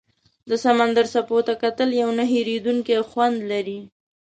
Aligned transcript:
د 0.49 0.51
سمندر 0.65 1.05
څپو 1.13 1.37
ته 1.47 1.53
کتل 1.63 1.89
یو 2.01 2.09
نه 2.17 2.23
هېریدونکی 2.33 2.97
خوند 3.09 3.37
لري. 3.51 3.79